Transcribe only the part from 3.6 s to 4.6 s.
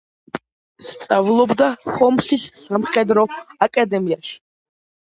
აკადემიაში.